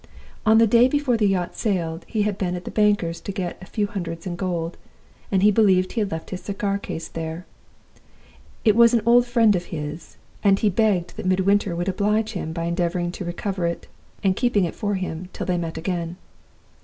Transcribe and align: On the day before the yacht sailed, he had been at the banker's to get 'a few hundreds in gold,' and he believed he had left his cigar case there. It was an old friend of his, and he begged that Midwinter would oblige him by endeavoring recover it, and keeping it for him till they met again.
On 0.47 0.57
the 0.57 0.65
day 0.65 0.87
before 0.87 1.15
the 1.15 1.27
yacht 1.27 1.55
sailed, 1.55 2.05
he 2.07 2.23
had 2.23 2.39
been 2.39 2.55
at 2.55 2.65
the 2.65 2.71
banker's 2.71 3.21
to 3.21 3.31
get 3.31 3.61
'a 3.61 3.67
few 3.67 3.85
hundreds 3.85 4.25
in 4.25 4.35
gold,' 4.35 4.75
and 5.31 5.43
he 5.43 5.51
believed 5.51 5.91
he 5.91 5.99
had 6.01 6.09
left 6.11 6.31
his 6.31 6.41
cigar 6.41 6.79
case 6.79 7.07
there. 7.07 7.45
It 8.65 8.75
was 8.75 8.95
an 8.95 9.03
old 9.05 9.27
friend 9.27 9.55
of 9.55 9.65
his, 9.65 10.17
and 10.43 10.57
he 10.57 10.71
begged 10.71 11.17
that 11.17 11.27
Midwinter 11.27 11.75
would 11.75 11.87
oblige 11.87 12.31
him 12.31 12.51
by 12.51 12.63
endeavoring 12.63 13.13
recover 13.19 13.67
it, 13.67 13.87
and 14.23 14.35
keeping 14.35 14.65
it 14.65 14.73
for 14.73 14.95
him 14.95 15.29
till 15.33 15.45
they 15.45 15.59
met 15.59 15.77
again. 15.77 16.17